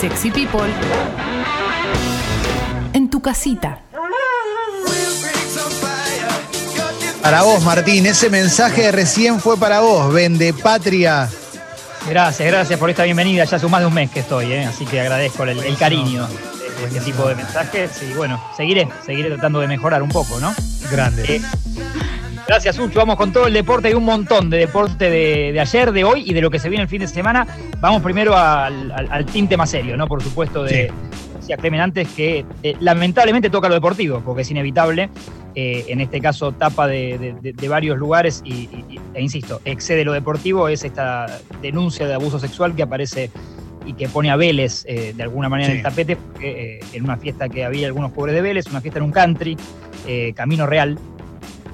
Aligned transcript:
Sexy 0.00 0.30
People 0.30 0.60
en 2.92 3.10
tu 3.10 3.20
casita. 3.20 3.82
Para 7.20 7.42
vos, 7.42 7.64
Martín, 7.64 8.06
ese 8.06 8.30
mensaje 8.30 8.92
recién 8.92 9.40
fue 9.40 9.56
para 9.56 9.80
vos, 9.80 10.12
Vende 10.12 10.54
Patria. 10.54 11.28
Gracias, 12.08 12.48
gracias 12.48 12.78
por 12.78 12.90
esta 12.90 13.02
bienvenida. 13.02 13.44
Ya 13.44 13.56
hace 13.56 13.66
más 13.66 13.80
de 13.80 13.86
un 13.86 13.94
mes 13.94 14.08
que 14.10 14.20
estoy, 14.20 14.52
¿eh? 14.52 14.64
así 14.66 14.86
que 14.86 15.00
agradezco 15.00 15.42
el, 15.42 15.58
el 15.58 15.76
cariño 15.76 16.28
de 16.80 16.86
este 16.86 17.00
tipo 17.00 17.28
de 17.28 17.34
mensajes. 17.34 17.90
Y 18.08 18.14
bueno, 18.14 18.40
seguiré, 18.56 18.88
seguiré 19.04 19.30
tratando 19.30 19.58
de 19.58 19.66
mejorar 19.66 20.02
un 20.02 20.10
poco, 20.10 20.38
¿no? 20.38 20.54
Grande. 20.92 21.24
Eh, 21.24 21.42
gracias, 22.48 22.76
Sucho. 22.76 22.98
Vamos 22.98 23.16
con 23.16 23.32
todo 23.32 23.46
el 23.46 23.52
deporte. 23.54 23.88
Hay 23.88 23.94
un 23.94 24.04
montón 24.04 24.50
de 24.50 24.58
deporte 24.58 25.10
de, 25.10 25.52
de 25.52 25.60
ayer, 25.60 25.92
de 25.92 26.04
hoy 26.04 26.24
y 26.26 26.32
de 26.34 26.40
lo 26.40 26.50
que 26.50 26.58
se 26.58 26.68
viene 26.68 26.82
el 26.82 26.88
fin 26.88 27.00
de 27.00 27.06
semana. 27.08 27.46
Vamos 27.80 28.02
primero 28.02 28.36
al, 28.36 28.90
al- 28.90 29.08
al 29.10 29.26
tinte 29.26 29.56
más 29.56 29.70
serio, 29.70 29.96
¿no? 29.96 30.06
Por 30.06 30.22
supuesto, 30.22 30.64
de 30.64 30.90
decía 31.38 31.56
Clemen 31.56 31.80
antes 31.80 32.08
que 32.08 32.44
eh, 32.62 32.76
lamentablemente 32.80 33.48
toca 33.50 33.68
lo 33.68 33.74
deportivo, 33.74 34.20
porque 34.24 34.42
es 34.42 34.50
inevitable. 34.50 35.08
Eh, 35.54 35.86
en 35.88 36.00
este 36.00 36.20
caso, 36.20 36.52
tapa 36.52 36.86
de, 36.86 37.18
de- 37.18 37.32
de- 37.34 37.52
de 37.52 37.68
varios 37.68 37.98
lugares 37.98 38.42
y, 38.44 38.68
e 39.14 39.22
insisto, 39.22 39.60
excede 39.64 40.04
lo 40.04 40.12
deportivo. 40.12 40.68
Es 40.68 40.84
esta 40.84 41.26
denuncia 41.62 42.06
de 42.06 42.14
abuso 42.14 42.38
sexual 42.38 42.74
que 42.76 42.82
aparece 42.82 43.30
y 43.86 43.94
que 43.94 44.08
pone 44.08 44.30
a 44.30 44.36
Vélez 44.36 44.84
eh, 44.86 45.14
de 45.16 45.22
alguna 45.22 45.48
manera 45.48 45.68
en 45.70 45.72
Sí. 45.74 45.78
el 45.78 45.82
tapete, 45.82 46.16
porque, 46.16 46.80
en 46.92 47.04
una 47.04 47.16
fiesta 47.16 47.48
que 47.48 47.64
había 47.64 47.86
algunos 47.86 48.10
jugadores 48.10 48.34
de 48.36 48.42
Vélez, 48.42 48.66
una 48.68 48.80
fiesta 48.80 48.98
en 48.98 49.04
un 49.04 49.12
country, 49.12 49.56
Camino 50.34 50.66
Real, 50.66 50.98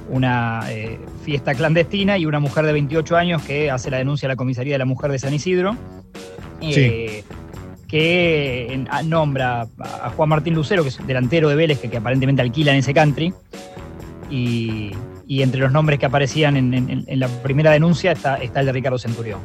una 0.08 0.62
eh, 0.70 0.98
fiesta 1.24 1.54
clandestina 1.54 2.18
y 2.18 2.26
una 2.26 2.38
mujer 2.40 2.66
de 2.66 2.72
28 2.72 3.16
años 3.16 3.42
que 3.42 3.70
hace 3.70 3.90
la 3.90 3.98
denuncia 3.98 4.26
a 4.26 4.30
la 4.30 4.36
comisaría 4.36 4.74
de 4.74 4.78
la 4.78 4.84
mujer 4.84 5.10
de 5.10 5.18
San 5.18 5.32
Isidro, 5.34 5.76
eh, 6.80 7.24
que 7.88 8.84
nombra 9.04 9.66
a 9.78 10.10
Juan 10.10 10.28
Martín 10.28 10.54
Lucero, 10.54 10.82
que 10.82 10.88
es 10.88 11.06
delantero 11.06 11.48
de 11.48 11.54
Vélez, 11.56 11.78
que, 11.80 11.88
que 11.88 11.96
aparentemente 11.96 12.42
alquila 12.42 12.72
en 12.72 12.78
ese 12.78 12.92
country, 12.94 13.32
y, 14.30 14.90
y 15.26 15.42
entre 15.42 15.60
los 15.60 15.70
nombres 15.72 15.98
que 15.98 16.06
aparecían 16.06 16.56
en, 16.56 16.74
en- 16.74 17.04
en 17.06 17.20
la 17.20 17.28
primera 17.28 17.70
denuncia 17.70 18.12
está, 18.12 18.36
está 18.36 18.60
el 18.60 18.66
de 18.66 18.72
Ricardo 18.72 18.98
Centurión. 18.98 19.40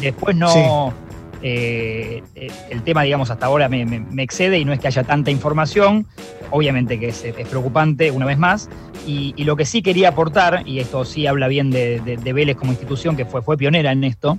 Después 0.00 0.36
no... 0.36 0.94
eh, 1.42 2.22
el 2.70 2.82
tema, 2.82 3.02
digamos, 3.02 3.30
hasta 3.30 3.46
ahora 3.46 3.68
me, 3.68 3.84
me- 3.84 4.00
me 4.00 4.22
excede 4.22 4.58
y 4.58 4.64
no 4.64 4.72
es 4.72 4.80
que 4.80 4.86
haya 4.88 5.04
tanta 5.04 5.30
información, 5.30 6.06
obviamente 6.50 6.98
que 6.98 7.08
es, 7.08 7.24
es 7.24 7.48
preocupante 7.48 8.10
una 8.10 8.26
vez 8.26 8.38
más, 8.38 8.68
y, 9.06 9.34
y 9.36 9.44
lo 9.44 9.56
que 9.56 9.64
sí 9.64 9.82
quería 9.82 10.08
aportar, 10.10 10.62
y 10.66 10.78
esto 10.80 11.04
sí 11.04 11.26
habla 11.26 11.48
bien 11.48 11.70
de, 11.70 12.00
de- 12.00 12.16
de 12.16 12.32
Vélez 12.32 12.56
como 12.56 12.72
institución, 12.72 13.16
que 13.16 13.24
fue, 13.24 13.42
fue 13.42 13.56
pionera 13.56 13.92
en 13.92 14.04
esto, 14.04 14.38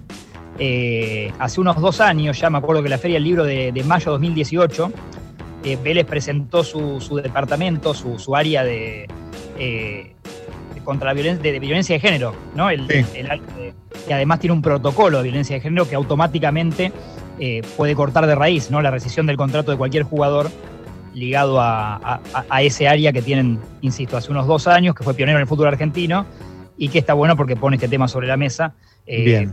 eh, 0.59 1.31
hace 1.39 1.61
unos 1.61 1.79
dos 1.79 2.01
años, 2.01 2.39
ya 2.39 2.49
me 2.49 2.57
acuerdo 2.57 2.81
que 2.81 2.89
la 2.89 2.97
Feria 2.97 3.15
del 3.15 3.23
Libro 3.25 3.43
de, 3.43 3.71
de 3.71 3.83
mayo 3.83 4.11
2018, 4.11 4.91
eh, 5.63 5.77
Vélez 5.83 6.05
presentó 6.05 6.63
su, 6.63 6.99
su 7.01 7.15
departamento, 7.17 7.93
su, 7.93 8.17
su 8.19 8.35
área 8.35 8.63
de, 8.63 9.07
eh, 9.59 10.13
de 10.73 10.81
contra 10.83 11.07
la 11.09 11.13
violencia 11.13 11.43
de, 11.43 11.51
de 11.51 11.59
violencia 11.59 11.95
de 11.95 11.99
género, 11.99 12.33
¿no? 12.55 12.69
El, 12.69 12.87
Sí. 12.87 13.05
el 13.15 13.27
de- 13.27 13.73
que 14.07 14.13
además 14.13 14.39
tiene 14.39 14.53
un 14.53 14.61
protocolo 14.61 15.17
de 15.17 15.23
violencia 15.23 15.55
de 15.55 15.61
género 15.61 15.87
que 15.87 15.95
automáticamente 15.95 16.91
eh, 17.39 17.61
puede 17.75 17.93
cortar 17.95 18.25
de 18.25 18.33
raíz 18.35 18.71
¿no? 18.71 18.81
la 18.81 18.89
rescisión 18.91 19.25
del 19.27 19.37
contrato 19.37 19.71
de 19.71 19.77
cualquier 19.77 20.03
jugador 20.03 20.49
ligado 21.13 21.59
a, 21.59 21.95
a- 21.95 22.21
a 22.49 22.61
ese 22.61 22.87
área 22.87 23.11
que 23.11 23.21
tienen, 23.21 23.59
insisto, 23.81 24.17
hace 24.17 24.31
unos 24.31 24.45
dos 24.47 24.67
años, 24.67 24.93
que 24.95 25.03
fue 25.03 25.13
pionero 25.13 25.37
en 25.39 25.41
el 25.41 25.47
fútbol 25.47 25.67
argentino 25.67 26.25
y 26.77 26.89
que 26.89 26.99
está 26.99 27.13
bueno 27.13 27.35
porque 27.35 27.55
pone 27.55 27.75
este 27.75 27.87
tema 27.87 28.07
sobre 28.07 28.27
la 28.27 28.37
mesa. 28.37 28.73
Eh, 29.07 29.47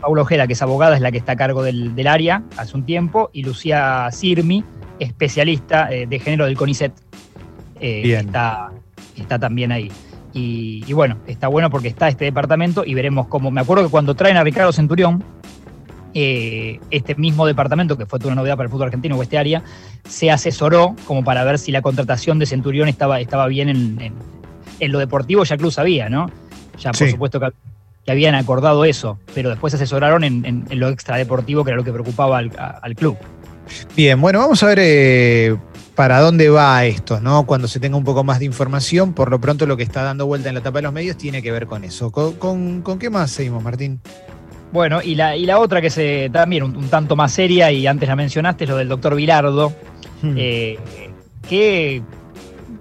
Paulo 0.00 0.22
Ojeda, 0.22 0.46
que 0.46 0.52
es 0.52 0.62
abogada, 0.62 0.94
es 0.94 1.00
la 1.02 1.10
que 1.10 1.18
está 1.18 1.32
a 1.32 1.36
cargo 1.36 1.62
del, 1.64 1.94
del 1.96 2.06
área 2.06 2.42
hace 2.56 2.76
un 2.76 2.84
tiempo, 2.84 3.28
y 3.32 3.42
Lucía 3.42 4.08
Sirmi, 4.12 4.64
especialista 5.00 5.90
eh, 5.92 6.06
de 6.06 6.18
género 6.20 6.46
del 6.46 6.56
CONICET, 6.56 6.92
eh. 7.80 8.02
Está, 8.26 8.70
está 9.16 9.38
también 9.38 9.72
ahí. 9.72 9.90
Y, 10.32 10.84
y 10.86 10.92
bueno, 10.92 11.16
está 11.26 11.48
bueno 11.48 11.70
porque 11.70 11.88
está 11.88 12.08
este 12.08 12.24
departamento 12.26 12.84
y 12.86 12.94
veremos 12.94 13.26
cómo. 13.26 13.50
Me 13.50 13.60
acuerdo 13.60 13.84
que 13.84 13.90
cuando 13.90 14.14
traen 14.14 14.36
a 14.36 14.44
Ricardo 14.44 14.72
Centurión, 14.72 15.24
eh, 16.14 16.80
este 16.90 17.14
mismo 17.14 17.46
departamento, 17.46 17.96
que 17.96 18.06
fue 18.06 18.18
toda 18.18 18.32
una 18.32 18.40
novedad 18.42 18.56
para 18.56 18.66
el 18.66 18.70
fútbol 18.70 18.86
argentino 18.86 19.16
o 19.16 19.22
este 19.22 19.38
área, 19.38 19.62
se 20.08 20.30
asesoró 20.30 20.96
como 21.06 21.22
para 21.24 21.44
ver 21.44 21.58
si 21.58 21.70
la 21.72 21.82
contratación 21.82 22.38
de 22.38 22.46
Centurión 22.46 22.88
estaba, 22.88 23.20
estaba 23.20 23.46
bien 23.46 23.68
en, 23.68 24.00
en- 24.00 24.14
en 24.80 24.92
lo 24.92 24.98
deportivo, 24.98 25.44
ya 25.44 25.56
Cruz 25.58 25.74
sabía, 25.74 26.08
¿no? 26.08 26.30
Ya 26.78 26.90
por 26.92 26.96
Sí. 27.06 27.10
supuesto 27.10 27.38
que, 27.38 27.48
que 28.06 28.10
habían 28.12 28.34
acordado 28.34 28.84
eso, 28.86 29.18
pero 29.34 29.50
después 29.50 29.72
se 29.72 29.76
asesoraron 29.76 30.24
en, 30.24 30.44
en- 30.44 30.80
lo 30.80 30.88
extradeportivo, 30.88 31.64
que 31.64 31.70
era 31.70 31.76
lo 31.76 31.84
que 31.84 31.92
preocupaba 31.92 32.38
al, 32.38 32.50
a- 32.58 32.78
al 32.82 32.94
club. 32.94 33.16
Bien, 33.94 34.20
bueno, 34.20 34.38
vamos 34.40 34.62
a 34.62 34.66
ver 34.66 34.78
eh, 34.80 35.56
para 36.00 36.18
dónde 36.20 36.48
va 36.48 36.82
esto, 36.86 37.20
¿no? 37.20 37.44
Cuando 37.44 37.68
se 37.68 37.78
tenga 37.78 37.94
un 37.98 38.04
poco 38.04 38.24
más 38.24 38.38
de 38.38 38.46
información, 38.46 39.12
por 39.12 39.30
lo 39.30 39.38
pronto 39.38 39.66
lo 39.66 39.76
que 39.76 39.82
está 39.82 40.02
dando 40.02 40.24
vuelta 40.24 40.48
en 40.48 40.54
la 40.54 40.62
tapa 40.62 40.78
de 40.78 40.84
los 40.84 40.94
medios 40.94 41.18
tiene 41.18 41.42
que 41.42 41.52
ver 41.52 41.66
con 41.66 41.84
eso. 41.84 42.10
¿Con, 42.10 42.32
con- 42.36 42.80
con 42.80 42.98
qué 42.98 43.10
más 43.10 43.30
seguimos, 43.30 43.62
Martín? 43.62 44.00
Bueno, 44.72 45.02
y 45.02 45.14
la, 45.14 45.36
y 45.36 45.44
la 45.44 45.58
otra 45.58 45.82
que 45.82 45.90
se 45.90 46.30
también 46.32 46.62
un, 46.62 46.74
un 46.74 46.88
tanto 46.88 47.16
más 47.16 47.32
seria, 47.32 47.70
y 47.70 47.86
antes 47.86 48.08
la 48.08 48.16
mencionaste, 48.16 48.64
es 48.64 48.70
lo 48.70 48.78
del 48.78 48.88
doctor 48.88 49.14
Vilardo, 49.14 49.74
Hmm. 50.22 50.34
eh, 50.38 50.78
que 51.46 52.00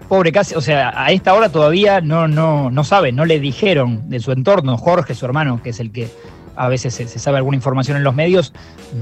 pobre 0.07 0.31
casi, 0.31 0.55
o 0.55 0.61
sea, 0.61 0.93
a 0.95 1.11
esta 1.11 1.33
hora 1.33 1.49
todavía 1.49 1.99
no, 1.99 2.29
no, 2.29 2.71
no 2.71 2.83
sabe, 2.85 3.11
no 3.11 3.25
le 3.25 3.41
dijeron 3.41 4.09
de 4.09 4.21
su 4.21 4.31
entorno, 4.31 4.77
Jorge, 4.77 5.13
su 5.13 5.25
hermano, 5.25 5.61
que 5.61 5.71
es 5.71 5.81
el 5.81 5.91
que 5.91 6.07
a 6.55 6.69
veces 6.69 6.93
se, 6.93 7.05
se 7.09 7.19
sabe 7.19 7.35
alguna 7.35 7.57
información 7.57 7.97
en 7.97 8.03
los 8.05 8.15
medios, 8.15 8.53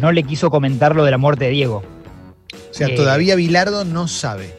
no 0.02 0.12
le 0.12 0.24
quiso 0.24 0.50
comentar 0.50 0.96
lo 0.96 1.04
de 1.04 1.12
la 1.12 1.20
muerte 1.20 1.46
de 1.46 1.52
Diego. 1.52 1.84
O 2.70 2.74
sea, 2.74 2.88
eh, 2.88 2.96
todavía 2.96 3.36
Bilardo 3.36 3.86
no 3.86 4.08
sabe. 4.08 4.56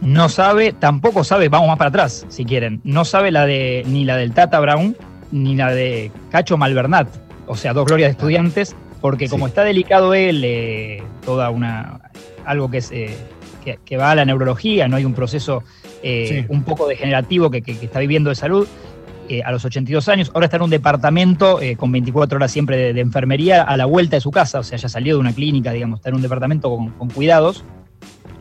No 0.00 0.28
sabe, 0.28 0.72
tampoco 0.72 1.22
sabe, 1.22 1.48
vamos 1.48 1.68
más 1.68 1.78
para 1.78 1.88
atrás, 1.90 2.26
si 2.28 2.44
quieren, 2.44 2.80
no 2.82 3.04
sabe 3.04 3.30
la 3.30 3.46
de 3.46 3.84
ni 3.86 4.04
la 4.04 4.16
del 4.16 4.32
Tata 4.32 4.58
Brown, 4.58 4.96
ni 5.30 5.54
la 5.54 5.70
de 5.72 6.10
Cacho 6.30 6.56
Malvernat, 6.56 7.08
o 7.46 7.56
sea, 7.56 7.72
dos 7.72 7.86
glorias 7.86 8.08
de 8.08 8.12
estudiantes, 8.12 8.74
porque 9.00 9.28
como 9.28 9.46
Sí. 9.46 9.50
está 9.50 9.62
delicado 9.62 10.12
él, 10.14 10.42
eh, 10.44 11.02
toda 11.24 11.50
una 11.50 12.00
algo 12.44 12.68
que 12.68 12.78
es 12.78 12.90
eh, 12.90 13.16
que, 13.64 13.78
que 13.84 13.96
va 13.96 14.10
a 14.10 14.14
la 14.16 14.24
neurología, 14.24 14.88
no 14.88 14.96
hay 14.96 15.04
un 15.04 15.14
proceso 15.14 15.62
Sí. 16.02 16.44
un 16.48 16.64
poco 16.64 16.88
degenerativo 16.88 17.48
que, 17.48 17.62
que- 17.62 17.78
que 17.78 17.86
está 17.86 18.00
viviendo 18.00 18.30
de 18.30 18.34
salud. 18.34 18.66
Eh, 19.28 19.42
a 19.44 19.50
los 19.52 19.64
82 19.64 20.08
años, 20.08 20.30
ahora 20.34 20.46
está 20.46 20.56
en 20.56 20.62
un 20.64 20.70
departamento 20.70 21.60
eh, 21.60 21.76
con 21.76 21.90
24 21.92 22.36
horas 22.36 22.50
siempre 22.50 22.76
de, 22.76 22.92
de 22.92 23.00
enfermería 23.00 23.62
a 23.62 23.76
la 23.76 23.84
vuelta 23.86 24.16
de 24.16 24.20
su 24.20 24.30
casa, 24.30 24.58
o 24.60 24.62
sea, 24.62 24.78
ya 24.78 24.88
salió 24.88 25.14
de 25.14 25.20
una 25.20 25.32
clínica, 25.32 25.72
digamos, 25.72 26.00
está 26.00 26.08
en 26.10 26.16
un 26.16 26.22
departamento 26.22 26.74
con, 26.74 26.90
con 26.90 27.08
cuidados 27.10 27.64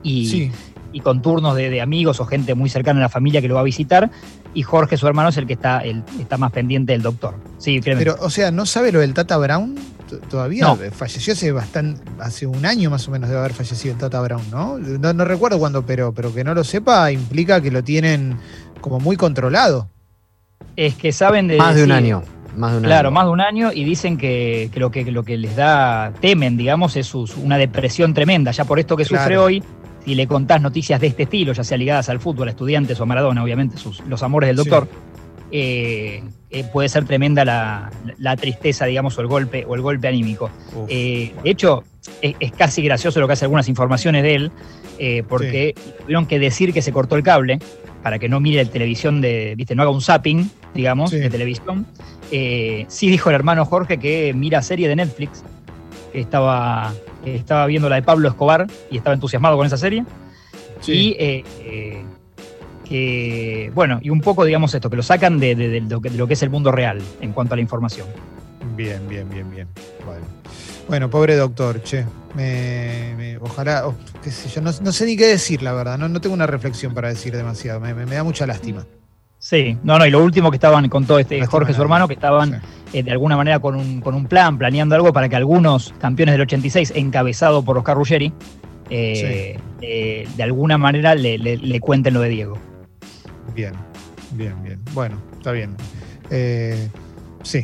y, 0.04 0.26
Sí. 0.28 0.52
y 0.92 1.00
con 1.02 1.22
turnos 1.22 1.56
de, 1.56 1.70
de 1.70 1.82
amigos 1.82 2.20
o 2.20 2.26
gente 2.26 2.56
muy 2.56 2.70
cercana 2.70 3.00
a 3.00 3.04
la 3.04 3.10
familia 3.10 3.42
que 3.42 3.48
lo 3.48 3.56
va 3.56 3.62
a 3.62 3.64
visitar. 3.66 4.10
Y 4.54 4.64
Jorge, 4.64 4.98
su 4.98 5.08
hermano, 5.08 5.30
es 5.30 5.38
el 5.38 5.48
que 5.48 5.54
está, 5.54 5.80
el, 5.80 6.04
está 6.20 6.38
más 6.38 6.52
pendiente 6.52 6.92
del 6.92 7.02
doctor. 7.02 7.36
Sí, 7.58 7.80
créeme. 7.80 8.00
Pero, 8.00 8.18
o 8.20 8.30
sea, 8.30 8.52
¿no 8.52 8.66
sabe 8.66 8.92
lo 8.92 9.00
del 9.00 9.14
Tata 9.14 9.38
Brown? 9.38 9.76
Todavía 10.30 10.66
No. 10.66 10.76
falleció 10.92 11.32
hace 11.32 11.54
bastante, 11.54 12.02
hace 12.20 12.46
un 12.46 12.66
año 12.66 12.90
más 12.90 13.08
o 13.08 13.12
menos 13.12 13.30
debe 13.30 13.40
haber 13.40 13.54
fallecido 13.54 13.94
el 13.94 13.98
Tata 14.00 14.20
Brown, 14.20 14.44
¿no? 14.52 14.78
No, 14.78 15.14
no 15.14 15.24
recuerdo 15.24 15.58
cuándo, 15.58 15.86
pero, 15.86 16.14
pero 16.14 16.34
que 16.34 16.44
no 16.44 16.54
lo 16.54 16.66
sepa 16.66 17.14
implica 17.14 17.62
que 17.62 17.72
lo 17.72 17.82
tienen 17.82 18.36
como 18.82 19.00
muy 19.00 19.16
controlado. 19.16 19.88
Es 20.76 20.96
que 20.96 21.12
saben 21.12 21.48
de. 21.48 21.58
Más 21.58 21.76
de 21.76 21.84
un 21.84 21.92
año. 21.92 22.24
Más 22.56 22.72
de 22.72 22.78
un 22.80 22.84
Claro, 22.84 23.08
año. 23.10 23.14
más 23.16 23.26
de 23.26 23.32
un 23.32 23.42
año 23.42 23.72
y 23.74 23.84
dicen 23.86 24.18
que, 24.18 24.70
que 24.74 24.80
lo 24.80 24.92
que 24.92 25.10
lo 25.12 25.24
que 25.24 25.38
les 25.38 25.56
da, 25.56 26.12
temen, 26.20 26.58
digamos, 26.58 26.98
es 26.98 27.08
su- 27.08 27.30
una 27.44 27.58
depresión 27.58 28.14
tremenda. 28.14 28.52
Ya 28.52 28.66
por 28.66 28.78
esto 28.80 28.98
que 28.98 29.06
sufre 29.06 29.38
hoy, 29.38 29.64
si 30.04 30.16
le 30.16 30.28
contás 30.28 30.62
noticias 30.62 31.00
de 31.00 31.08
este 31.08 31.24
estilo, 31.24 31.54
ya 31.54 31.64
sea 31.64 31.78
ligadas 31.78 32.10
al 32.10 32.20
fútbol, 32.20 32.48
a 32.50 32.52
estudiantes 32.52 33.00
o 33.00 33.04
a 33.04 33.06
Maradona, 33.06 33.42
obviamente, 33.44 33.78
sus, 33.78 34.02
los 34.08 34.22
amores 34.24 34.48
del 34.50 34.58
Sí. 34.58 34.70
doctor, 34.70 34.90
eh, 35.52 36.24
eh, 36.50 36.64
puede 36.72 36.90
ser 36.90 37.06
tremenda 37.06 37.46
la, 37.46 37.90
la 38.18 38.36
tristeza, 38.36 38.86
digamos, 38.86 39.18
o 39.18 39.22
el 39.22 39.28
golpe, 39.28 39.66
o 39.68 39.76
el 39.76 39.82
golpe 39.82 40.08
anímico. 40.08 40.50
Eh, 40.88 41.34
de 41.44 41.50
hecho, 41.50 41.84
es, 42.22 42.36
es 42.40 42.52
casi 42.52 42.82
gracioso 42.82 43.20
lo 43.20 43.28
que 43.28 43.34
hace 43.34 43.46
algunas 43.46 43.68
informaciones 43.70 44.24
de 44.24 44.36
él, 44.36 44.52
eh, 45.00 45.24
porque 45.28 45.76
tuvieron 46.02 46.26
que 46.26 46.40
decir 46.40 46.74
que 46.74 46.82
se 46.82 46.92
cortó 46.92 47.16
el 47.16 47.24
cable 47.24 47.60
para 48.04 48.18
que 48.20 48.28
no 48.30 48.40
mire 48.40 48.64
la 48.64 48.70
televisión 48.70 49.22
de, 49.22 49.54
viste, 49.56 49.76
no 49.76 49.84
haga 49.84 49.92
un 49.92 50.02
zapping, 50.02 50.50
digamos, 50.74 51.12
Sí. 51.12 51.18
de 51.20 51.30
televisión. 51.30 51.86
Eh, 52.32 52.86
sí 52.88 53.10
dijo 53.10 53.30
el 53.30 53.36
hermano 53.36 53.66
Jorge 53.66 53.98
que 54.00 54.34
mira 54.36 54.62
serie 54.62 54.88
de 54.88 54.96
Netflix, 54.96 55.44
que 56.12 56.20
estaba, 56.22 56.94
que 57.24 57.36
estaba 57.36 57.66
viendo 57.68 57.90
la 57.90 57.96
de 57.98 58.02
Pablo 58.04 58.28
Escobar 58.30 58.68
y 58.90 58.98
estaba 58.98 59.14
entusiasmado 59.14 59.56
con 59.58 59.66
esa 59.68 59.78
serie. 59.78 60.04
Sí. 60.80 60.92
Y 60.94 61.10
eh, 61.20 61.44
eh, 61.64 62.02
que, 62.88 63.72
bueno, 63.74 64.00
y 64.02 64.10
un 64.10 64.20
poco, 64.22 64.44
digamos, 64.46 64.74
esto, 64.74 64.90
que 64.90 64.96
lo 64.98 65.04
sacan 65.04 65.40
de, 65.40 65.56
de- 65.56 65.70
de 65.70 65.82
lo, 65.82 66.02
que, 66.02 66.10
de 66.10 66.18
lo 66.18 66.28
que 66.28 66.34
es 66.34 66.44
el 66.44 66.50
mundo 66.50 66.72
real 66.72 67.00
en 67.22 67.32
cuanto 67.34 67.54
a 67.54 67.58
la 67.58 67.62
información. 67.62 68.08
Bien, 68.76 69.08
bien, 69.08 69.30
bien, 69.30 69.50
bien. 69.52 69.68
Bueno, 70.06 70.26
bueno 70.88 71.10
pobre 71.10 71.36
doctor, 71.36 71.82
che. 71.84 72.06
Me, 72.36 73.14
me- 73.18 73.38
ojalá, 73.38 73.88
oh, 73.88 73.96
qué 74.24 74.32
sé 74.32 74.48
yo, 74.50 74.62
no, 74.62 74.72
no 74.82 74.92
sé 74.92 75.06
ni 75.06 75.18
qué 75.18 75.28
decir, 75.28 75.62
la 75.62 75.74
verdad. 75.74 75.98
No, 75.98 76.08
no 76.08 76.22
tengo 76.22 76.34
una 76.34 76.48
reflexión 76.48 76.94
para 76.94 77.10
decir 77.10 77.36
demasiado. 77.36 77.80
Me, 77.80 77.94
da 77.94 78.24
mucha 78.24 78.46
lástima. 78.46 78.86
Sí, 79.38 79.78
no, 79.84 79.98
no, 79.98 80.06
y 80.06 80.12
lo 80.12 80.24
último 80.24 80.52
que 80.52 80.56
estaban 80.58 80.88
con 80.88 81.06
todo 81.06 81.20
este 81.20 81.40
Lástima 81.40 81.52
Jorge, 81.52 81.74
su 81.74 81.82
hermano, 81.82 82.08
que 82.08 82.14
estaban 82.14 82.62
Sí. 82.92 83.00
eh, 83.00 83.04
de 83.04 83.12
alguna 83.12 83.36
manera 83.36 83.60
con 83.60 83.76
un, 83.76 84.00
con 84.00 84.14
un 84.14 84.28
plan, 84.28 84.58
planeando 84.58 84.96
algo 84.96 85.12
para 85.12 85.28
que 85.30 85.36
algunos 85.36 85.94
campeones 86.00 86.34
del 86.34 86.42
86, 86.42 86.94
encabezado 86.96 87.64
por 87.64 87.78
Oscar 87.78 87.98
Ruggeri, 87.98 88.32
eh, 88.90 89.58
de 89.82 90.44
alguna 90.44 90.78
manera 90.78 91.16
le, 91.16 91.38
le, 91.38 91.80
cuenten 91.80 92.14
lo 92.14 92.22
de 92.22 92.30
Diego. 92.30 92.58
Bien, 93.56 93.74
bien, 94.32 94.62
bien. 94.64 94.80
Bueno, 94.94 95.18
está 95.40 95.52
bien. 95.52 95.76
sí, 97.44 97.64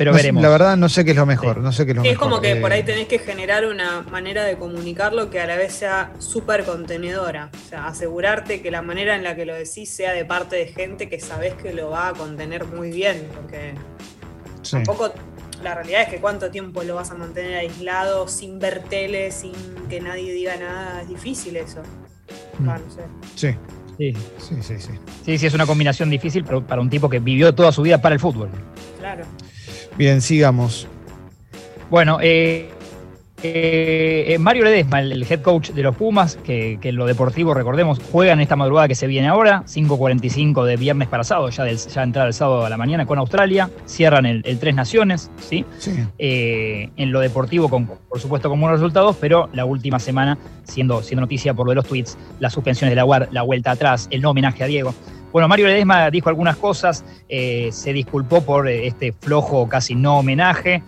pero 0.00 0.14
veremos. 0.14 0.42
La 0.42 0.48
verdad 0.48 0.78
no 0.78 0.88
sé 0.88 1.04
qué 1.04 1.10
es 1.10 1.16
lo 1.18 1.26
mejor, 1.26 1.58
no 1.58 1.72
sé 1.72 1.84
qué 1.84 1.90
es 1.90 1.96
lo 1.96 2.02
es 2.02 2.12
mejor. 2.12 2.30
como 2.30 2.40
que 2.40 2.56
por 2.56 2.72
ahí 2.72 2.82
tenés 2.82 3.06
que 3.06 3.18
generar 3.18 3.66
una 3.66 4.00
manera 4.00 4.44
de 4.44 4.56
comunicarlo 4.56 5.28
que 5.28 5.40
a 5.40 5.46
la 5.46 5.56
vez 5.56 5.74
sea 5.74 6.14
súper 6.18 6.64
contenedora. 6.64 7.50
O 7.52 7.68
sea, 7.68 7.86
asegurarte 7.86 8.62
que 8.62 8.70
la 8.70 8.80
manera 8.80 9.14
en 9.14 9.24
la 9.24 9.36
que 9.36 9.44
lo 9.44 9.54
decís 9.54 9.90
sea 9.90 10.14
de 10.14 10.24
parte 10.24 10.56
de 10.56 10.68
gente 10.68 11.10
que 11.10 11.20
sabés 11.20 11.52
que 11.52 11.74
lo 11.74 11.90
va 11.90 12.08
a 12.08 12.12
contener 12.14 12.64
muy 12.64 12.90
bien, 12.90 13.28
porque 13.34 13.74
tampoco 14.70 15.12
la 15.62 15.74
realidad 15.74 16.00
es 16.00 16.08
que 16.08 16.16
cuánto 16.16 16.50
tiempo 16.50 16.82
lo 16.82 16.94
vas 16.94 17.10
a 17.10 17.14
mantener 17.14 17.58
aislado, 17.58 18.26
sin 18.26 18.58
ver 18.58 18.82
tele, 18.84 19.30
sin 19.30 19.52
que 19.90 20.00
nadie 20.00 20.32
diga 20.32 20.56
nada, 20.56 21.02
es 21.02 21.10
difícil 21.10 21.58
eso. 21.58 21.82
Mm. 22.58 22.64
no 22.64 22.78
sé. 22.78 23.02
Sí. 23.34 23.56
Sí. 23.98 24.14
sí, 24.38 24.62
sí, 24.62 24.78
sí. 24.78 24.92
Sí, 25.26 25.36
sí, 25.36 25.46
es 25.46 25.52
una 25.52 25.66
combinación 25.66 26.08
difícil 26.08 26.42
pero 26.42 26.66
para 26.66 26.80
un 26.80 26.88
tipo 26.88 27.10
que 27.10 27.18
vivió 27.18 27.54
toda 27.54 27.70
su 27.70 27.82
vida 27.82 28.00
para 28.00 28.14
el 28.14 28.20
fútbol. 28.20 28.48
Claro. 28.98 29.24
Bien, 29.96 30.20
sigamos. 30.20 30.86
Bueno, 31.90 32.18
eh, 32.22 32.70
eh, 33.42 34.36
Mario 34.38 34.64
Ledesma, 34.64 35.00
el, 35.00 35.22
head 35.22 35.40
coach 35.40 35.70
de 35.70 35.82
los 35.82 35.96
Pumas, 35.96 36.36
que, 36.36 36.78
en 36.82 36.96
lo 36.96 37.06
deportivo, 37.06 37.54
recordemos, 37.54 37.98
juega 38.12 38.34
en 38.34 38.40
esta 38.40 38.54
madrugada 38.54 38.86
que 38.86 38.94
se 38.94 39.06
viene 39.06 39.28
ahora, 39.28 39.64
5.45 39.66 40.64
de 40.64 40.76
viernes 40.76 41.08
para 41.08 41.24
sábado, 41.24 41.48
ya, 41.48 41.64
del, 41.64 41.78
ya 41.78 42.02
entrar 42.02 42.26
el 42.26 42.34
sábado 42.34 42.66
a 42.66 42.70
la 42.70 42.76
mañana 42.76 43.06
con 43.06 43.18
Australia, 43.18 43.70
cierran 43.86 44.26
el, 44.26 44.58
Tres 44.58 44.74
Naciones, 44.74 45.30
¿sí? 45.38 45.64
Eh, 46.18 46.90
en 46.96 47.12
lo 47.12 47.20
deportivo, 47.20 47.70
con, 47.70 47.86
por 47.86 48.20
supuesto, 48.20 48.50
con 48.50 48.60
buenos 48.60 48.78
resultados, 48.78 49.16
pero 49.18 49.48
la 49.54 49.64
última 49.64 49.98
semana, 49.98 50.36
siendo, 50.64 51.02
siendo 51.02 51.22
noticia 51.22 51.54
por 51.54 51.64
lo 51.64 51.70
de 51.70 51.76
los 51.76 51.86
tweets, 51.86 52.18
las 52.40 52.52
suspensiones 52.52 52.92
de 52.92 52.96
la 52.96 53.06
UAR, 53.06 53.28
la 53.32 53.42
vuelta 53.42 53.70
atrás, 53.70 54.06
el 54.10 54.20
no 54.20 54.30
homenaje 54.30 54.64
a 54.64 54.66
Diego. 54.66 54.94
Bueno, 55.32 55.48
Mario 55.48 55.66
Ledesma 55.66 56.10
dijo 56.10 56.28
algunas 56.28 56.56
cosas, 56.56 57.04
eh, 57.28 57.68
se 57.72 57.92
disculpó 57.92 58.42
por 58.42 58.68
eh, 58.68 58.86
este 58.86 59.12
flojo, 59.12 59.68
casi 59.68 59.94
no 59.94 60.18
homenaje, 60.18 60.82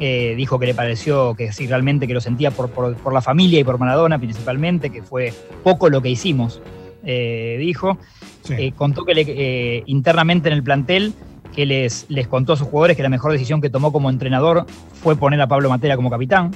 eh, 0.00 0.34
dijo 0.36 0.58
que 0.58 0.66
le 0.66 0.74
pareció 0.74 1.34
que 1.34 1.52
sí, 1.52 1.66
realmente 1.66 2.06
que 2.06 2.14
lo 2.14 2.20
sentía 2.20 2.50
por, 2.50 3.12
la 3.12 3.22
familia 3.22 3.58
y 3.58 3.64
por 3.64 3.78
Maradona 3.78 4.18
principalmente, 4.18 4.90
que 4.90 5.02
fue 5.02 5.32
poco 5.62 5.88
lo 5.88 6.02
que 6.02 6.10
hicimos, 6.10 6.60
dijo. 7.02 7.98
contó 8.76 9.04
que 9.04 9.82
internamente 9.86 10.48
en 10.48 10.54
el 10.54 10.62
plantel 10.62 11.14
que 11.54 11.64
les, 11.64 12.04
les 12.08 12.28
contó 12.28 12.52
a 12.52 12.56
sus 12.56 12.68
jugadores 12.68 12.96
que 12.96 13.02
la 13.02 13.08
mejor 13.08 13.32
decisión 13.32 13.62
que 13.62 13.70
tomó 13.70 13.92
como 13.92 14.10
entrenador 14.10 14.66
fue 15.02 15.16
poner 15.16 15.40
a 15.40 15.46
Pablo 15.46 15.70
Matera 15.70 15.96
como 15.96 16.10
capitán. 16.10 16.50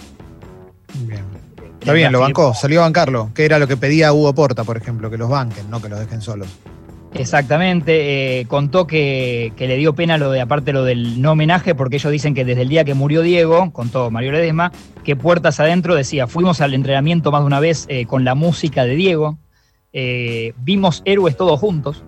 Bien. 1.07 1.25
Está 1.81 1.95
bien, 1.95 2.13
lo 2.13 2.21
bancó, 2.21 2.53
salió 2.53 2.81
a 2.81 2.83
bancarlo, 2.85 3.31
que 3.35 3.47
era 3.47 3.59
lo 3.59 3.67
que 3.67 3.79
pedía 3.79 4.13
Hugo 4.13 4.35
Porta, 4.35 4.65
por 4.65 4.77
ejemplo, 4.77 5.09
que 5.09 5.17
los 5.17 5.31
banquen, 5.31 5.71
no 5.71 5.81
que 5.81 5.89
los 5.89 5.99
dejen 5.99 6.21
solos. 6.21 6.49
Exactamente, 7.15 8.41
eh, 8.41 8.47
contó 8.47 8.87
que, 8.87 9.53
le 9.59 9.77
dio 9.77 9.95
pena 9.95 10.17
lo 10.17 10.31
de, 10.31 10.41
aparte 10.41 10.73
lo 10.73 10.85
del 10.85 11.21
no 11.21 11.33
homenaje, 11.33 11.75
porque 11.75 11.97
ellos 11.97 12.13
dicen 12.13 12.35
que 12.35 12.45
desde 12.45 12.63
el 12.63 12.69
día 12.69 12.85
que 12.85 12.95
murió 12.95 13.23
Diego, 13.23 13.73
contó 13.73 14.11
Mario 14.11 14.33
Ledesma, 14.33 14.71
que 15.03 15.17
puertas 15.17 15.59
adentro 15.59 15.97
decía, 15.97 16.29
fuimos 16.29 16.61
al 16.61 16.73
entrenamiento 16.73 17.33
más 17.33 17.43
de 17.43 17.47
una 17.47 17.61
vez 17.61 17.87
eh, 17.89 18.07
con 18.07 18.25
la 18.25 18.35
música 18.35 18.85
de 18.85 18.95
Diego, 18.95 19.39
eh, 19.93 20.53
vimos 20.59 21.03
héroes 21.05 21.37
todos 21.37 21.59
juntos, 21.59 22.05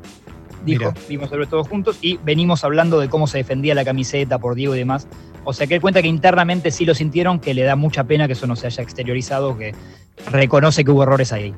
dijo, 0.65 0.95
vimos 1.09 1.33
héroes 1.33 1.49
todos 1.49 1.67
juntos, 1.67 1.99
y 2.01 2.19
venimos 2.19 2.63
hablando 2.63 3.01
de 3.01 3.09
cómo 3.09 3.27
se 3.27 3.39
defendía 3.39 3.75
la 3.75 3.85
camiseta 3.85 4.39
por 4.39 4.55
Diego 4.55 4.77
y 4.77 4.79
demás. 4.79 5.09
O 5.45 5.53
sea 5.53 5.67
que 5.67 5.75
él 5.75 5.81
cuenta 5.81 6.01
que 6.01 6.09
internamente 6.09 6.71
sí 6.71 6.85
lo 6.85 6.95
sintieron, 6.95 7.41
que 7.41 7.55
le 7.55 7.65
da 7.65 7.75
mucha 7.75 8.05
pena 8.05 8.29
que 8.29 8.35
eso 8.35 8.47
no 8.47 8.55
se 8.55 8.69
haya 8.69 8.85
exteriorizado, 8.85 9.59
que 9.59 9.75
reconoce 10.31 10.85
que 10.85 10.93
hubo 10.93 11.03
errores 11.03 11.33
ahí. 11.33 11.53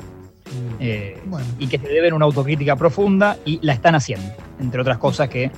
Eh, 0.86 1.16
y 1.58 1.66
que 1.66 1.78
se 1.78 1.88
deben 1.88 2.12
una 2.12 2.26
autocrítica 2.26 2.76
profunda 2.76 3.38
y 3.46 3.58
la 3.62 3.72
están 3.72 3.94
haciendo, 3.94 4.30
entre 4.60 4.82
otras 4.82 4.98
cosas 4.98 5.30
que 5.30 5.50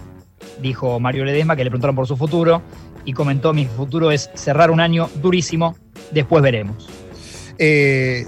dijo 0.63 1.01
Mario 1.01 1.25
Ledesma, 1.25 1.57
que 1.57 1.65
le 1.65 1.71
preguntaron 1.71 1.97
por 1.97 2.07
su 2.07 2.17
futuro 2.17 2.63
y 3.05 3.13
comentó, 3.13 3.53
mi 3.53 3.67
futuro 3.67 4.13
es 4.13 4.31
cerrar 4.35 4.71
un 4.71 4.79
año 4.79 5.11
durísimo, 5.21 5.75
después 6.13 6.45
veremos. 6.45 6.89
Eh, 7.59 8.25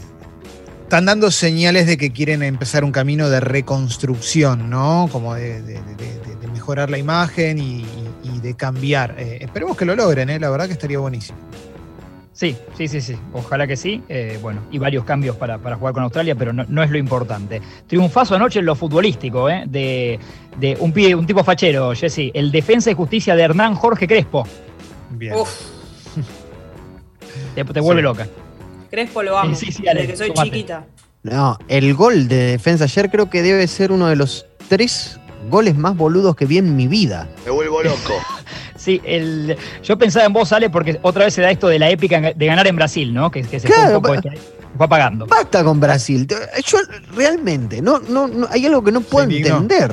están 0.83 1.05
dando 1.05 1.31
señales 1.31 1.87
de 1.87 1.97
que 1.97 2.11
quieren 2.11 2.43
empezar 2.43 2.83
un 2.83 2.91
camino 2.91 3.31
de 3.31 3.39
reconstrucción, 3.39 4.69
¿no? 4.69 5.09
Como 5.13 5.35
de, 5.35 5.81
mejorar 6.53 6.91
la 6.91 6.99
imagen 6.99 7.59
y, 7.59 7.87
de 8.43 8.55
cambiar. 8.55 9.15
Eh, 9.19 9.39
esperemos 9.41 9.77
que 9.77 9.85
lo 9.85 9.95
logren, 9.95 10.31
¿eh? 10.31 10.39
la 10.39 10.51
verdad 10.51 10.67
que 10.67 10.73
estaría 10.73 10.99
buenísimo. 10.99 11.39
Sí, 12.39 12.57
sí, 12.77 12.87
sí, 12.87 13.01
sí. 13.01 13.17
Ojalá 13.33 13.67
que 13.67 13.77
sí. 13.77 14.01
Eh, 14.09 14.39
bueno, 14.41 14.61
y 14.71 14.79
varios 14.79 15.05
cambios 15.05 15.35
para, 15.35 15.59
jugar 15.59 15.93
con 15.93 16.05
Australia, 16.05 16.37
pero 16.37 16.53
no, 16.53 16.83
es 16.85 16.89
lo 16.89 16.97
importante. 16.97 17.61
Triunfazo 17.89 18.37
anoche 18.37 18.61
en 18.61 18.67
lo 18.67 18.77
futbolístico, 18.77 19.51
¿eh? 19.51 19.65
De, 19.67 20.21
un, 20.79 20.95
un 21.17 21.27
tipo 21.27 21.43
fachero, 21.43 21.93
Jesse. 21.97 22.31
El 22.33 22.53
defensa 22.53 22.93
y 22.93 22.95
justicia 22.95 23.35
de 23.35 23.43
Hernán 23.43 23.75
Jorge 23.75 24.07
Crespo. 24.07 24.47
Bien. 25.11 25.35
Te, 27.57 27.65
vuelve 27.81 28.03
loca. 28.03 28.29
Crespo 28.89 29.25
lo 29.25 29.37
amo. 29.37 29.57
Sí, 29.57 29.73
sí, 29.73 29.83
desde 29.83 30.07
que 30.07 30.17
soy 30.17 30.33
chiquita. 30.33 30.87
No, 31.25 31.59
el 31.67 31.93
gol 31.95 32.29
de 32.29 32.37
defensa 32.37 32.85
ayer 32.85 33.11
creo 33.11 33.29
que 33.29 33.43
debe 33.43 33.67
ser 33.67 33.91
uno 33.91 34.07
de 34.07 34.15
los 34.15 34.47
tres 34.69 35.19
goles 35.51 35.77
más 35.77 35.97
boludos 35.97 36.37
que 36.37 36.47
vi 36.47 36.59
en 36.59 36.77
mi 36.77 36.87
vida. 36.87 37.29
Me 37.45 37.51
vuelvo 37.51 37.83
loco. 37.83 38.15
Sí, 38.89 39.03
el, 39.05 39.55
yo 39.83 39.99
pensaba 39.99 40.25
en 40.25 40.33
vos, 40.33 40.51
Ale, 40.51 40.71
porque 40.71 40.99
otra 41.03 41.27
vez 41.27 41.35
se 41.35 41.43
da 41.43 41.51
esto 41.51 41.69
de 41.69 41.79
la 41.79 41.91
épica 41.91 42.33
de 42.35 42.47
ganar 42.47 42.67
en 42.67 42.75
Brasil, 42.75 43.13
¿no? 43.13 43.31
Que, 43.31 43.45
se 43.45 43.61
fue 43.61 43.77
un 43.85 44.01
poco 44.01 44.15
este, 44.15 44.31
fue 44.79 44.87
apagando. 44.87 45.27
Basta 45.27 45.63
con 45.63 45.79
Brasil. 45.79 46.27
Yo 46.65 46.79
realmente, 47.15 47.83
no, 47.83 47.99
no, 47.99 48.31
hay 48.49 48.65
algo 48.65 48.83
que 48.83 48.91
no 48.91 49.03
puedo 49.03 49.29
entender. 49.29 49.93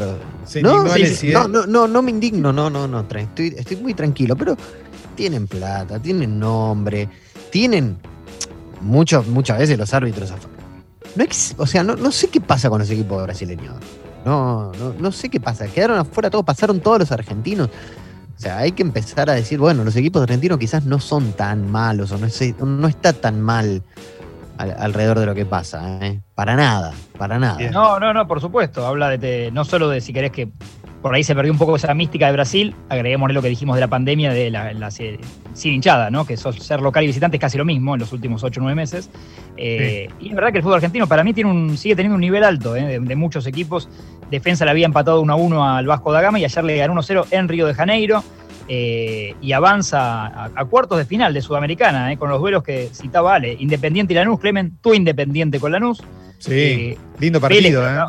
¿no? 0.62 0.86
no, 0.86 1.65
no, 1.68 1.88
no, 1.89 2.01
me 2.01 2.09
indigno, 2.09 2.53
no, 2.53 2.69
no, 2.69 2.88
no. 2.88 3.01
Estoy, 3.01 3.53
estoy 3.57 3.75
muy 3.75 3.94
tranquilo, 3.94 4.38
pero 4.38 4.56
tienen 5.13 5.45
plata, 5.45 6.00
tienen 6.00 6.39
nombre, 6.39 7.09
tienen 7.51 7.97
muchos, 8.80 9.27
muchas 9.27 9.59
veces 9.59 9.77
los 9.77 9.94
árbitros. 9.94 10.31
No 11.18 11.25
o 11.57 11.68
sea, 11.68 11.83
no, 11.83 11.97
no 11.97 12.13
sé 12.13 12.30
qué 12.30 12.39
pasa 12.39 12.69
con 12.69 12.80
los 12.80 12.89
equipos 12.89 13.21
brasileños. 13.21 13.75
No, 14.24 14.71
no, 14.80 14.94
no 14.97 15.12
sé 15.12 15.27
qué 15.27 15.42
pasa. 15.42 15.68
Quedaron 15.68 16.00
afuera 16.00 16.30
todos, 16.30 16.45
pasaron 16.45 16.80
todos 16.80 17.00
los 17.00 17.12
argentinos. 17.12 17.69
O 18.36 18.40
sea, 18.40 18.58
hay 18.58 18.74
que 18.74 18.84
empezar 18.84 19.30
a 19.30 19.34
decir, 19.34 19.60
bueno, 19.60 19.84
los 19.84 19.96
equipos 19.96 20.22
argentinos 20.22 20.58
quizás 20.58 20.86
no 20.86 21.00
son 21.00 21.32
tan 21.34 21.72
malos 21.72 22.12
o 22.12 22.18
no, 22.18 22.28
no 22.66 22.88
está 22.88 23.14
tan 23.14 23.42
mal 23.42 23.82
alrededor 24.58 25.20
de 25.20 25.26
lo 25.26 25.36
que 25.36 25.46
pasa. 25.46 26.00
¿eh? 26.06 26.21
Para 26.33 26.56
nada, 26.56 26.94
para 27.18 27.40
nada. 27.40 27.57
No, 27.71 28.00
no, 28.00 28.14
no, 28.14 28.28
por 28.28 28.42
supuesto. 28.42 28.86
Habla 28.86 29.18
de, 29.18 29.52
no 29.52 29.64
solo 29.64 29.90
de 29.90 30.02
si 30.02 30.12
querés 30.14 30.31
que 30.31 30.50
por 31.06 31.14
ahí 31.14 31.24
se 31.24 31.36
perdió 31.36 31.52
un 31.52 31.59
poco 31.59 31.76
esa 31.76 31.94
mística 31.94 32.26
de 32.26 32.31
Brasil, 32.31 32.76
agreguémosle 32.90 33.36
lo 33.36 33.44
que 33.44 33.50
dijimos 33.50 33.76
de 33.76 33.81
la 33.81 33.88
pandemia, 33.88 34.33
de 34.33 34.50
la, 34.50 34.90
sin 34.90 35.74
hinchada, 35.74 36.09
¿no? 36.09 36.26
que 36.26 36.36
ser 36.36 36.81
local 36.81 37.04
y 37.04 37.06
visitante 37.06 37.38
es 37.38 37.42
casi 37.42 37.59
lo 37.59 37.64
mismo 37.64 37.94
en 37.94 38.00
los 38.00 38.12
últimos 38.12 38.44
8 38.44 38.59
o 38.59 38.64
9 38.64 38.76
meses. 38.76 39.12
Eh, 39.56 40.09
y 40.19 40.30
es 40.30 40.36
verdad 40.36 40.52
que 40.52 40.57
el 40.57 40.64
fútbol 40.64 40.78
argentino 40.78 41.06
para 41.06 41.24
mí 41.24 41.31
tiene 41.31 41.52
un, 41.52 41.78
sigue 41.78 41.95
teniendo 41.95 42.16
un 42.16 42.21
nivel 42.21 42.44
alto 42.44 42.76
¿eh? 42.76 43.00
de, 43.00 43.16
muchos 43.16 43.45
equipos. 43.45 43.88
Defensa 44.30 44.66
le 44.66 44.72
había 44.72 44.86
empatado 44.86 45.22
1 45.22 45.34
a 45.34 45.36
1 45.36 45.76
al 45.76 45.88
Vasco 45.88 46.12
da 46.12 46.22
Gama 46.22 46.40
y 46.40 46.46
ayer 46.46 46.64
le 46.64 46.78
ganó 46.78 46.94
1 46.94 47.04
0 47.04 47.28
en 47.32 47.48
Río 47.48 47.68
de 47.68 47.74
Janeiro. 47.74 48.24
Eh, 48.68 49.36
y 49.42 49.52
avanza 49.52 50.46
a, 50.46 50.66
cuartos 50.66 50.98
de 50.98 51.06
final 51.06 51.36
de 51.36 51.42
Sudamericana, 51.42 52.18
con 52.18 52.30
los 52.30 52.40
duelos 52.40 52.64
que 52.64 52.90
citaba 52.92 53.36
Ale. 53.36 53.56
Independiente 53.60 54.14
y 54.14 54.16
Lanús, 54.16 54.40
Clemen, 54.40 54.78
tú 54.82 54.94
Independiente 54.94 55.60
con 55.60 55.72
Lanús. 55.72 56.02
Sí, 56.40 56.98
lindo 57.20 57.40
partido, 57.40 57.88
¿eh? 57.88 58.06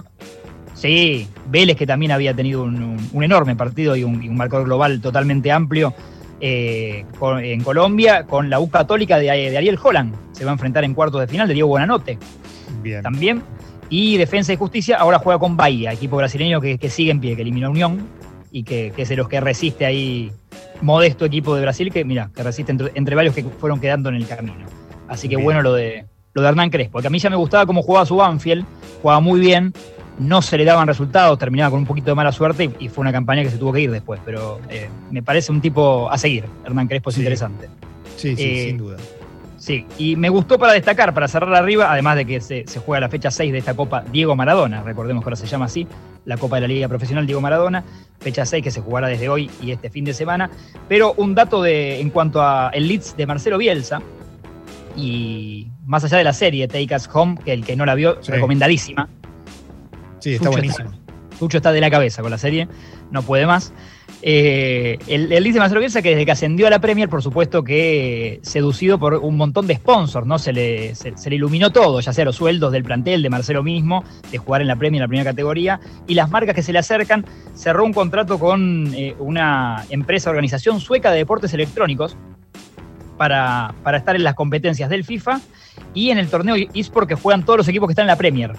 Sí, 0.75 1.29
Vélez 1.49 1.77
que 1.77 1.87
también 1.87 2.13
había 2.13 2.35
tenido 2.35 2.63
un, 2.63 3.09
enorme 3.23 3.57
partido 3.57 3.97
y 3.97 4.05
un, 4.05 4.37
marcador 4.37 4.67
global 4.67 5.01
totalmente 5.01 5.51
amplio 5.51 5.95
eh, 6.41 7.07
en 7.21 7.63
Colombia 7.63 8.25
con 8.25 8.51
la 8.51 8.61
U 8.61 8.69
Católica 8.69 9.19
de, 9.19 9.31
Ariel 9.31 9.79
Holland. 9.83 10.15
Se 10.33 10.45
va 10.45 10.51
a 10.51 10.55
enfrentar 10.55 10.85
en 10.85 10.93
cuartos 10.93 11.21
de 11.21 11.29
final 11.29 11.49
de 11.49 11.55
Diego 11.55 11.69
Buenanote. 11.69 12.19
Bien. 12.83 13.03
También. 13.03 13.43
Y 13.88 14.16
Defensa 14.16 14.52
y 14.52 14.57
Justicia 14.57 14.97
ahora 14.97 15.19
juega 15.19 15.38
con 15.38 15.57
Bahía, 15.57 15.93
equipo 15.93 16.16
brasileño 16.16 16.61
que, 16.61 16.90
sigue 16.90 17.11
en 17.11 17.21
pie, 17.21 17.37
que 17.37 17.43
eliminó 17.43 17.69
a 17.69 17.71
Unión 17.71 18.09
y 18.50 18.64
que, 18.64 18.93
es 18.97 19.09
de 19.09 19.16
los 19.16 19.28
que 19.28 19.40
resiste 19.40 19.87
ahí, 19.87 20.33
modesto 20.81 21.25
equipo 21.25 21.55
de 21.55 21.62
Brasil, 21.62 21.93
que 21.93 22.05
mira, 22.05 22.31
que 22.35 22.43
resiste 22.43 22.75
entre, 22.95 23.16
varios 23.16 23.35
que 23.35 23.45
fueron 23.45 23.81
quedando 23.81 24.09
en 24.09 24.16
el 24.16 24.26
camino. 24.26 24.66
Así 25.09 25.28
que 25.28 25.37
bueno 25.37 25.62
lo 25.62 25.73
de, 25.73 26.07
lo 26.35 26.43
de 26.43 26.49
Hernán 26.49 26.71
Crespo, 26.71 27.00
que 27.00 27.07
a 27.07 27.11
mí 27.11 27.19
ya 27.19 27.31
me 27.31 27.37
gustaba 27.37 27.64
cómo 27.64 27.83
jugaba 27.83 28.07
su 28.07 28.16
Banfield, 28.16 28.64
jugaba 29.00 29.21
muy 29.21 29.38
bien, 29.38 29.73
no 30.19 30.43
se 30.43 30.57
le 30.57 30.64
daban 30.64 30.88
resultados, 30.88 31.38
terminaba 31.38 31.71
con 31.71 31.81
un 31.81 31.87
poquito 31.87 32.11
de 32.11 32.14
mala 32.14 32.33
suerte 32.33 32.71
y, 32.78 32.88
fue 32.88 33.02
una 33.02 33.12
campaña 33.12 33.43
que 33.43 33.50
se 33.50 33.59
tuvo 33.59 33.73
que 33.73 33.81
ir 33.81 33.90
después. 33.90 34.21
Pero 34.25 34.61
eh, 34.69 34.88
me 35.11 35.23
parece 35.23 35.52
un 35.52 35.61
tipo 35.61 36.11
a 36.11 36.19
seguir. 36.19 36.45
Hernán 36.64 36.88
Crespo 36.88 37.11
es 37.11 37.19
interesante. 37.19 37.69
Sí, 38.16 38.35
sí, 38.37 38.43
eh, 38.43 38.64
sin 38.69 38.78
duda. 38.78 38.97
Sí, 39.67 39.85
y 39.99 40.15
me 40.15 40.29
gustó 40.29 40.61
para 40.61 40.75
destacar, 40.75 41.13
para 41.13 41.27
cerrar 41.27 41.53
arriba, 41.53 41.91
además 41.91 42.15
de 42.15 42.25
que 42.25 42.41
se, 42.41 42.65
juega 42.79 43.01
la 43.01 43.09
fecha 43.09 43.33
6 43.33 43.51
de 43.51 43.59
esta 43.59 43.75
Copa 43.75 44.05
Diego 44.13 44.37
Maradona, 44.37 44.81
recordemos 44.85 45.25
que 45.25 45.27
ahora 45.27 45.35
se 45.35 45.49
llama 45.49 45.65
así, 45.65 45.89
la 46.25 46.37
Copa 46.37 46.55
de 46.55 46.61
la 46.61 46.69
Liga 46.69 46.87
Profesional 46.87 47.27
Diego 47.27 47.41
Maradona, 47.41 47.83
fecha 48.21 48.47
6 48.47 48.63
que 48.63 48.71
se 48.71 48.81
jugará 48.81 49.09
desde 49.09 49.29
hoy 49.29 49.51
y 49.61 49.73
este 49.73 49.91
fin 49.91 50.05
de 50.05 50.15
semana. 50.15 50.51
Pero 50.89 51.15
un 51.17 51.35
dato 51.35 51.63
de, 51.63 52.01
en 52.01 52.11
cuanto 52.11 52.41
a 52.41 52.71
el 52.73 52.87
Leeds 52.87 53.17
de 53.17 53.27
Marcelo 53.27 53.59
Bielsa, 53.59 54.01
y 54.95 55.67
más 55.85 56.05
allá 56.05 56.19
de 56.19 56.23
la 56.23 56.33
serie 56.33 56.69
Take 56.69 56.95
Us 56.95 57.11
Home, 57.13 57.37
que 57.45 57.53
el 57.53 57.65
que 57.65 57.75
no 57.75 57.85
la 57.85 57.97
vio, 57.97 58.21
recomendadísima. 58.25 59.09
Sí, 60.21 60.35
está 60.35 60.49
buenísimo. 60.49 60.93
Tucho 61.38 61.59
está 61.59 61.73
de 61.73 61.81
la 61.81 61.90
cabeza 61.90 62.23
con 62.23 62.31
la 62.31 62.38
serie, 62.38 62.69
no 63.11 63.23
puede 63.23 63.47
más. 63.47 63.73
Eh, 64.23 64.99
el 65.09 65.45
dice 65.45 65.59
Marcelo 65.59 65.81
Bielsa 65.81 66.00
que 66.00 66.11
desde 66.11 66.25
que 66.25 66.33
ascendió 66.33 66.66
a 66.66 66.71
la 66.71 66.81
Premier, 66.81 67.09
por 67.09 67.23
supuesto 67.23 67.62
que 67.62 68.40
seducido 68.43 68.99
por 68.99 69.14
un 69.14 69.37
montón 69.37 69.66
de 69.66 69.76
sponsors, 69.76 70.26
¿no? 70.26 70.38
Se 70.38 70.52
le, 70.52 70.95
se, 70.95 71.12
le, 71.28 71.37
iluminó 71.37 71.71
todo, 71.71 72.00
ya 72.00 72.12
sea 72.12 72.25
los 72.25 72.37
sueldos 72.37 72.73
del 72.73 72.83
plantel, 72.83 73.23
de 73.23 73.31
Marcelo 73.31 73.62
mismo, 73.62 74.05
de 74.31 74.38
jugar 74.38 74.62
en 74.62 74.69
la 74.69 74.76
Premier 74.76 75.00
en 75.00 75.05
la 75.05 75.09
primera 75.09 75.31
categoría, 75.31 75.81
y 76.07 76.14
las 76.14 76.31
marcas 76.31 76.55
que 76.55 76.62
se 76.62 76.73
le 76.73 76.78
acercan. 76.78 77.25
Cerró 77.55 77.85
un 77.85 77.93
contrato 77.93 78.38
con 78.38 78.93
eh, 78.95 79.14
una 79.19 79.85
empresa, 79.90 80.31
organización 80.31 80.81
sueca 80.81 81.11
de 81.11 81.19
deportes 81.19 81.52
electrónicos 81.52 82.16
para, 83.19 83.75
para 83.83 83.99
estar 83.99 84.16
en 84.16 84.25
las 84.25 84.35
competencias 84.35 84.88
del 84.88 85.05
FIFA 85.05 85.40
y 85.95 86.11
en 86.11 86.19
el 86.19 86.28
torneo 86.28 86.57
eSport 86.75 87.09
que 87.09 87.14
juegan 87.14 87.45
todos 87.45 87.59
los 87.59 87.69
equipos 87.69 87.88
que 87.88 87.93
están 87.93 88.05
en 88.05 88.09
la 88.09 88.16
Premier. 88.16 88.52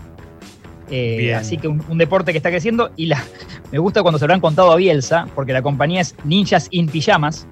Eh, 0.90 1.36
así 1.36 1.58
que 1.58 1.68
un, 1.68 1.98
deporte 1.98 2.32
que 2.32 2.38
está 2.38 2.50
creciendo 2.50 2.92
y 2.96 3.08
la, 3.08 3.24
me 3.72 3.80
gusta 3.80 4.02
cuando 4.02 4.20
se 4.20 4.28
lo 4.28 4.34
han 4.34 4.40
contado 4.40 4.72
a 4.72 4.76
Bielsa, 4.76 5.28
porque 5.36 5.54
la 5.54 5.62
compañía 5.62 6.02
es 6.02 6.16
Ninjas 6.24 6.68
in 6.72 6.88
Pijamas. 6.88 7.48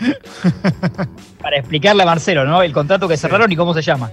para 1.42 1.58
explicarle 1.58 2.02
a 2.02 2.06
Marcelo, 2.06 2.46
¿no? 2.46 2.62
El 2.62 2.72
contrato 2.72 3.06
que 3.06 3.16
cerraron 3.16 3.52
y 3.52 3.56
cómo 3.56 3.74
se 3.74 3.82
llama. 3.82 4.10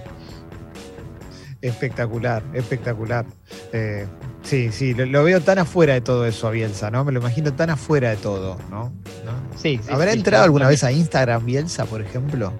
Espectacular, 1.60 2.42
espectacular. 2.52 3.26
Eh, 3.72 4.06
sí, 4.42 4.70
sí, 4.70 4.94
lo, 4.94 5.24
veo 5.24 5.40
tan 5.40 5.58
afuera 5.58 5.94
de 5.94 6.00
todo 6.00 6.24
eso 6.26 6.46
a 6.46 6.50
Bielsa, 6.50 6.90
¿no? 6.90 7.04
Me 7.04 7.12
lo 7.12 7.20
imagino 7.20 7.52
tan 7.54 7.70
afuera 7.70 8.10
de 8.10 8.16
todo, 8.16 8.58
¿no? 8.70 8.92
Sí, 9.56 9.80
sí 9.82 9.90
¿Habrá 9.92 10.12
entrado 10.12 10.44
alguna 10.44 10.68
vez 10.68 10.84
a 10.84 10.92
Instagram 10.92 11.44
Bielsa, 11.44 11.84
por 11.86 12.00
ejemplo? 12.00 12.52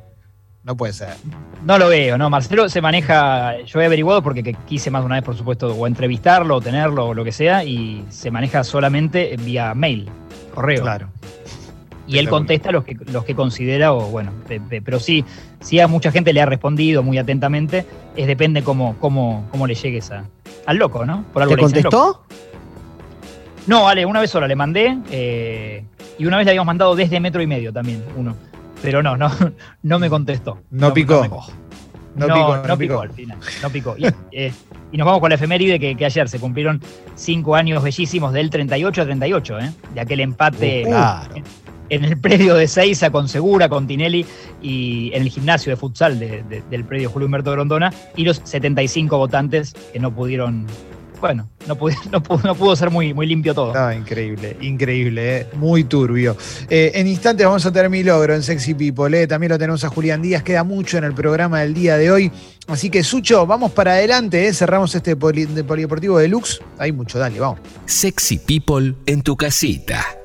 No 0.69 0.77
puede 0.77 0.93
ser. 0.93 1.15
No 1.65 1.79
lo 1.79 1.89
veo, 1.89 2.19
no. 2.19 2.29
Marcelo 2.29 2.69
se 2.69 2.83
maneja, 2.83 3.59
yo 3.63 3.81
he 3.81 3.87
averiguado 3.87 4.23
porque 4.23 4.55
quise 4.67 4.91
más 4.91 5.01
de 5.01 5.07
una 5.07 5.15
vez, 5.15 5.25
por 5.25 5.35
supuesto, 5.35 5.75
o 5.75 5.87
entrevistarlo, 5.87 6.57
o 6.57 6.61
tenerlo, 6.61 7.07
o 7.07 7.15
lo 7.15 7.25
que 7.25 7.33
sea, 7.33 7.65
y 7.65 8.05
se 8.11 8.31
maneja 8.31 8.63
solamente 8.63 9.35
vía 9.43 9.73
mail, 9.73 10.11
correo. 10.55 10.83
Claro. 10.83 11.09
Y 12.07 12.19
él 12.19 12.29
contesta 12.29 12.71
los 12.71 12.85
que, 12.85 12.99
los 13.11 13.25
que 13.25 13.35
considera, 13.35 13.95
o 13.95 14.11
bueno, 14.11 14.31
pero 14.85 15.01
sí, 15.01 15.25
sí 15.61 15.81
a 15.81 15.89
mucha 15.89 16.13
gente 16.13 16.35
le 16.35 16.43
ha 16.43 16.47
respondido 16.47 17.03
muy 17.03 17.17
atentamente, 17.17 17.87
es 18.15 18.27
depende 18.27 18.63
cómo, 18.63 18.97
cómo, 19.01 19.49
cómo 19.51 19.67
le 19.67 19.75
llegues 19.75 20.11
a, 20.11 20.25
al 20.67 20.77
loco, 20.77 21.07
¿no? 21.07 21.25
Por 21.33 21.41
algo 21.41 21.55
¿Te 21.55 21.63
contestó? 21.63 22.25
No, 23.67 23.85
vale, 23.85 24.05
una 24.05 24.21
vez 24.21 24.31
sola 24.31 24.47
le 24.47 24.55
mandé, 24.55 24.99
eh, 25.11 25.83
y 26.19 26.27
una 26.27 26.37
vez 26.37 26.45
le 26.45 26.51
habíamos 26.51 26.67
mandado 26.67 26.95
desde 26.95 27.21
metro 27.21 27.41
y 27.41 27.47
medio 27.47 27.73
también, 27.73 28.05
uno. 28.17 28.37
Pero 28.83 29.03
no, 29.03 29.17
no, 29.17 29.31
no 29.83 29.99
me 29.99 30.09
contestó. 30.09 30.61
No, 30.71 30.93
picó. 30.93 31.23
No, 32.15 32.27
picó, 32.27 32.57
no, 32.67 32.79
picó. 32.79 33.01
al 33.01 33.11
final. 33.13 33.39
No 33.63 33.71
picó. 33.71 33.97
Eh, 34.33 34.53
y, 34.91 34.97
nos 34.97 35.07
vamos 35.07 35.21
con 35.21 35.29
la 35.29 35.37
efeméride 35.37 35.79
que, 35.79 35.95
que, 35.95 36.05
ayer 36.05 36.29
se 36.29 36.41
cumplieron 36.41 36.81
cinco 37.15 37.55
años 37.55 37.83
bellísimos 37.83 38.33
del 38.33 38.51
38 38.51 39.03
a 39.03 39.05
38, 39.05 39.59
¿eh? 39.61 39.73
de 39.95 40.01
aquel 40.01 40.21
empate 40.21 40.85
uh, 40.87 41.39
en, 41.89 42.05
el 42.05 42.19
predio 42.19 42.55
de 42.55 42.67
Seiza 42.67 43.11
con 43.11 43.29
Segura, 43.29 43.69
con 43.69 43.87
Tinelli 43.87 44.27
y 44.61 45.11
en 45.15 45.23
el 45.23 45.29
gimnasio 45.29 45.71
de 45.71 45.77
futsal 45.77 46.19
del 46.19 46.85
predio 46.85 47.11
Julio 47.11 47.27
Humberto 47.27 47.53
Grondona 47.53 47.93
y 48.17 48.25
los 48.25 48.41
75 48.43 49.17
votantes 49.17 49.75
que 49.93 50.01
no 50.01 50.13
pudieron 50.13 50.67
bueno, 51.21 51.49
no, 51.67 51.75
no, 52.13 52.55
pudo, 52.55 52.77
ser 52.77 52.91
muy, 52.91 53.15
muy 53.15 53.27
limpio 53.27 53.55
todo. 53.55 53.75
No, 53.75 53.93
increíble, 53.93 54.57
increíble, 54.61 55.41
eh, 55.41 55.47
muy 55.55 55.85
turbio. 55.85 56.37
Eh, 56.69 56.93
en 56.95 57.07
instantes 57.07 57.47
vamos 57.47 57.65
a 57.67 57.73
tener 57.73 57.91
mi 57.91 58.03
logro 58.03 58.35
en 58.35 58.43
Sexy 58.43 58.75
People, 58.75 59.23
eh. 59.23 59.27
también 59.27 59.51
lo 59.51 59.59
tenemos 59.59 59.85
a 59.85 59.89
Julián 59.89 60.23
Díaz, 60.23 60.43
queda 60.43 60.65
mucho 60.65 60.99
en 60.99 61.05
el 61.05 61.15
programa 61.15 61.61
del 61.61 61.75
día 61.75 61.97
de 61.97 62.11
hoy. 62.11 62.33
Así 62.67 62.91
que, 62.91 63.03
Sucho, 63.03 63.47
vamos 63.47 63.73
para 63.73 63.93
adelante, 63.93 64.53
cerramos 64.53 64.95
este 64.95 65.17
polideportivo 65.17 66.19
de 66.19 66.29
Lux. 66.29 66.61
Hay 66.79 66.93
mucho, 66.93 67.19
dale, 67.19 67.41
vamos. 67.41 67.61
Sexy 67.87 68.39
People 68.39 68.95
en 69.07 69.23
tu 69.23 69.37
casita. 69.37 70.18